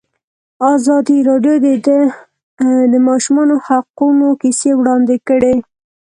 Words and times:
ازادي 0.73 1.17
راډیو 1.29 1.55
د 1.65 1.67
د 2.91 2.95
ماشومانو 3.07 3.55
حقونه 3.65 4.27
کیسې 4.41 4.71
وړاندې 4.79 5.15
کړي. 5.27 5.55